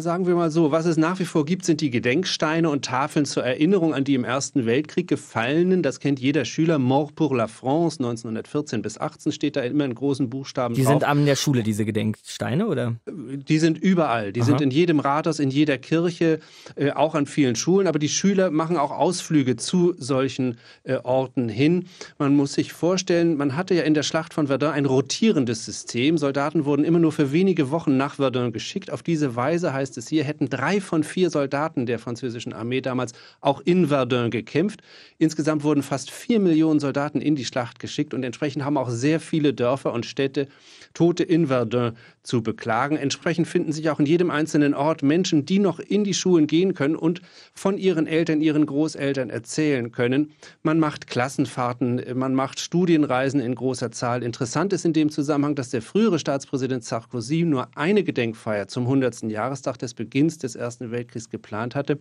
[0.02, 3.24] Sagen wir mal so, was es nach wie vor gibt, sind die Gedenksteine und Tafeln
[3.24, 5.82] zur Erinnerung an die im Ersten Weltkrieg Gefallenen.
[5.82, 6.78] Das kennt jeder Schüler.
[6.78, 10.92] Mort pour la France 1914 bis 18 steht da immer in großen Buchstaben Die drauf.
[10.92, 12.96] sind an der Schule, diese Gedenksteine, oder?
[13.06, 14.32] Die sind überall.
[14.34, 14.46] Die Aha.
[14.46, 16.40] sind in jedem Rathaus, in jeder Kirche,
[16.74, 17.86] äh, auch an vielen Schulen.
[17.86, 21.86] Aber die Schüler machen auch Ausflüge zu solchen äh, Orten hin.
[22.18, 26.18] Man muss sich vorstellen, man hatte ja in der Schlacht von Verdun ein rotierendes System.
[26.18, 28.92] Soldaten wurden immer nur für wenige Wochen nach Verdun geschickt.
[28.92, 33.12] Auf diese Weise heißt es hier, hätten drei von vier Soldaten der französischen Armee damals
[33.40, 34.82] auch in Verdun gekämpft.
[35.18, 39.20] Insgesamt wurden fast vier Millionen Soldaten in die Schlacht geschickt und entsprechend haben auch sehr
[39.20, 40.48] viele Dörfer und Städte
[40.94, 42.96] Tote in Verdun zu beklagen.
[42.96, 46.74] Entsprechend finden sich auch in jedem einzelnen Ort Menschen, die noch in die Schulen gehen
[46.74, 47.20] können und
[47.52, 50.32] von ihren Eltern, ihren Großeltern erzählen können.
[50.62, 54.22] Man macht Klassenfahrten, man macht Studienreisen in großer Zahl.
[54.22, 59.24] Interessant ist in dem Zusammenhang, dass der frühere Staatspräsident Sarkozy nur eine Gedenkfeier zum 100.
[59.24, 61.98] Jahrestag des Beginns des Ersten Weltkriegs geplant hatte.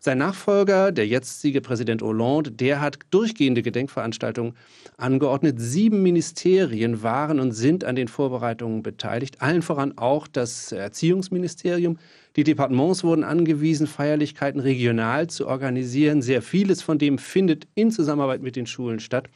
[0.00, 4.54] Sein Nachfolger, der jetzige Präsident Hollande, der hat durchgehende Gedenkveranstaltungen
[4.98, 5.56] angeordnet.
[5.58, 11.98] Sieben Ministerien waren und sind an den Vorbereitungen beteiligt, allen voran auch das Erziehungsministerium.
[12.36, 16.20] Die Departements wurden angewiesen, Feierlichkeiten regional zu organisieren.
[16.20, 19.28] Sehr vieles von dem findet in Zusammenarbeit mit den Schulen statt.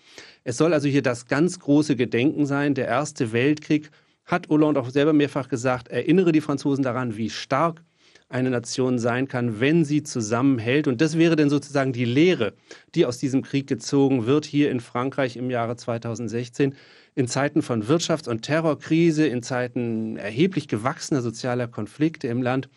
[0.45, 2.75] Es soll also hier das ganz große Gedenken sein.
[2.75, 3.91] Der Erste Weltkrieg
[4.31, 7.83] hat Hollande auch selber mehrfach gesagt, erinnere die Franzosen daran, wie stark
[8.31, 10.87] eine Nation sein kann, wenn sie zusammenhält.
[10.87, 12.55] Und das wäre dann sozusagen die Lehre,
[12.95, 16.77] die aus diesem Krieg gezogen wird, hier in Frankreich im Jahre 2016.
[17.17, 22.69] In Zeiten von Wirtschafts- und Terrorkrise, in Zeiten erheblich gewachsener sozialer Konflikte im Land,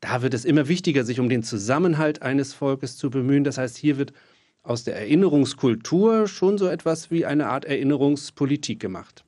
[0.00, 3.44] da wird es immer wichtiger, sich um den Zusammenhalt eines Volkes zu bemühen.
[3.44, 4.12] Das heißt, hier wird
[4.62, 9.24] aus der Erinnerungskultur schon so etwas wie eine Art Erinnerungspolitik gemacht.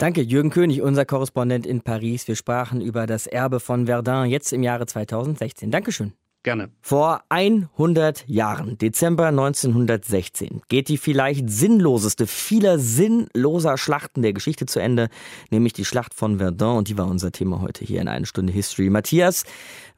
[0.00, 2.28] Danke, Jürgen König, unser Korrespondent in Paris.
[2.28, 5.72] Wir sprachen über das Erbe von Verdun jetzt im Jahre 2016.
[5.72, 6.12] Dankeschön.
[6.48, 6.70] Gerne.
[6.80, 14.80] Vor 100 Jahren, Dezember 1916, geht die vielleicht sinnloseste vieler sinnloser Schlachten der Geschichte zu
[14.80, 15.10] Ende,
[15.50, 16.78] nämlich die Schlacht von Verdun.
[16.78, 18.88] Und die war unser Thema heute hier in eine Stunde History.
[18.88, 19.44] Matthias,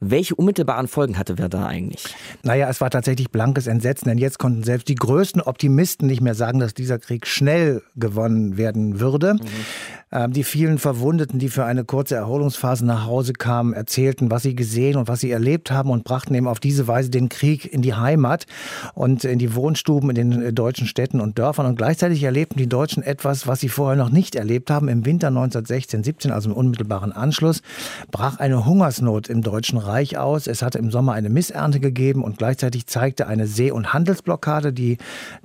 [0.01, 2.03] welche unmittelbaren Folgen hatte Verdun eigentlich?
[2.43, 6.35] Naja, es war tatsächlich blankes Entsetzen, denn jetzt konnten selbst die größten Optimisten nicht mehr
[6.35, 9.35] sagen, dass dieser Krieg schnell gewonnen werden würde.
[9.35, 9.39] Mhm.
[10.11, 14.55] Ähm, die vielen Verwundeten, die für eine kurze Erholungsphase nach Hause kamen, erzählten, was sie
[14.55, 17.81] gesehen und was sie erlebt haben und brachten eben auf diese Weise den Krieg in
[17.81, 18.47] die Heimat
[18.95, 21.67] und in die Wohnstuben in den äh, deutschen Städten und Dörfern.
[21.67, 24.87] Und gleichzeitig erlebten die Deutschen etwas, was sie vorher noch nicht erlebt haben.
[24.87, 27.61] Im Winter 1916, 17, also im unmittelbaren Anschluss,
[28.09, 30.47] brach eine Hungersnot im Deutschen Reich aus.
[30.47, 34.97] Es hatte im Sommer eine Missernte gegeben und gleichzeitig zeigte eine See- und Handelsblockade, die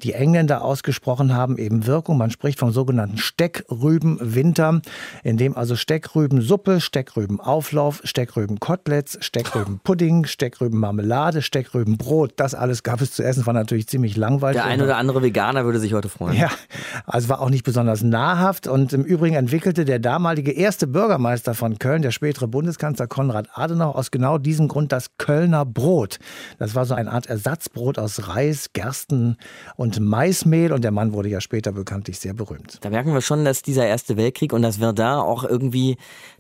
[0.03, 2.17] die Engländer ausgesprochen haben, eben Wirkung.
[2.17, 4.81] Man spricht vom sogenannten Steckrübenwinter,
[5.23, 10.25] in dem also Steckrübensuppe, Steckrübenauflauf, Steckrübenkoteletts, Steckrübenpudding,
[10.87, 13.47] Steckrübenmarmelade, Steckrübenbrot, das alles gab es zu essen.
[13.47, 14.61] War natürlich ziemlich langweilig.
[14.61, 16.37] Der ein oder andere Veganer würde sich heute freuen.
[16.37, 16.51] Ja,
[17.07, 18.67] also war auch nicht besonders nahrhaft.
[18.67, 23.97] Und im Übrigen entwickelte der damalige erste Bürgermeister von Köln, der spätere Bundeskanzler Konrad Adenauer,
[23.97, 26.19] aus genau diesem Grund das Kölner Brot.
[26.59, 29.37] Das war so eine Art Ersatzbrot aus Reis, Gersten
[29.77, 30.73] und Maismehl.
[30.73, 32.79] Und der Mann wurde ja später bekanntlich sehr berühmt.
[32.83, 35.97] Da merken wir schon, dass dieser Erste Weltkrieg und das Verdun auch irgendwie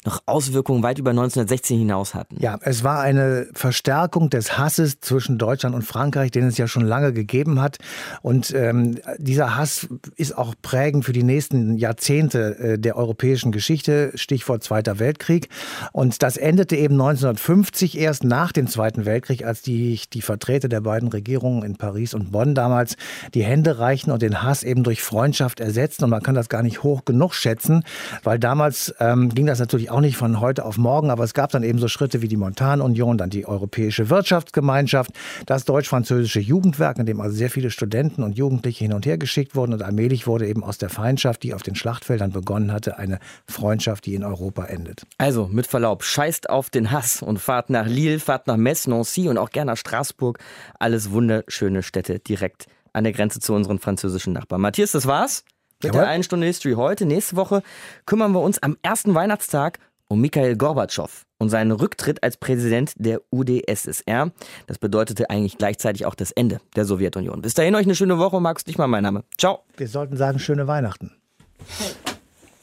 [0.07, 2.37] noch Auswirkungen weit über 1916 hinaus hatten.
[2.41, 6.85] Ja, es war eine Verstärkung des Hasses zwischen Deutschland und Frankreich, den es ja schon
[6.85, 7.79] lange gegeben hat.
[8.23, 14.13] Und ähm, dieser Hass ist auch prägend für die nächsten Jahrzehnte äh, der europäischen Geschichte,
[14.15, 15.49] Stichwort Zweiter Weltkrieg.
[15.93, 20.81] Und das endete eben 1950 erst nach dem Zweiten Weltkrieg, als die, die Vertreter der
[20.81, 22.97] beiden Regierungen in Paris und Bonn damals
[23.35, 26.05] die Hände reichen und den Hass eben durch Freundschaft ersetzten.
[26.05, 27.83] Und man kann das gar nicht hoch genug schätzen,
[28.23, 31.51] weil damals ähm, ging das natürlich auch nicht von heute auf morgen, aber es gab
[31.53, 35.11] dann eben so Schritte wie die Montanunion, dann die Europäische Wirtschaftsgemeinschaft,
[35.47, 39.57] das deutsch-französische Jugendwerk, in dem also sehr viele Studenten und Jugendliche hin und her geschickt
[39.57, 43.21] wurden und allmählich wurde eben aus der Feindschaft, die auf den Schlachtfeldern begonnen hatte, eine
[43.49, 45.05] Freundschaft, die in Europa endet.
[45.17, 49.31] Also, mit Verlaub, scheißt auf den Hass und fahrt nach Lille, fahrt nach Metz, Nancy
[49.31, 50.39] und auch gerne nach Straßburg.
[50.79, 54.61] Alles wunderschöne Städte direkt an der Grenze zu unseren französischen Nachbarn.
[54.61, 55.43] Matthias, das war's
[55.83, 56.01] mit Jawohl.
[56.01, 57.05] der einen Stunde History heute.
[57.05, 57.63] Nächste Woche
[58.07, 59.79] kümmern wir uns am ersten Weihnachtstag
[60.09, 64.33] um Mikhail Gorbatschow und seinen Rücktritt als Präsident der UdSSR.
[64.67, 67.43] Das bedeutete eigentlich gleichzeitig auch das Ende der Sowjetunion.
[67.43, 68.41] Bis dahin euch eine schöne Woche.
[68.41, 69.25] Max Dichmann, mein Name.
[69.39, 69.65] Ciao.
[69.77, 71.13] Wir sollten sagen, schöne Weihnachten.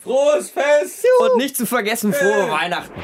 [0.01, 1.05] Frohes Fest!
[1.19, 2.99] Und nicht zu vergessen, frohe Weihnachten.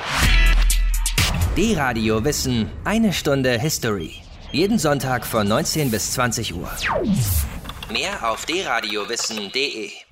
[1.55, 4.15] D-Radio Wissen, eine Stunde History.
[4.51, 6.69] Jeden Sonntag von 19 bis 20 Uhr.
[7.91, 10.08] Mehr auf dradiowissen.de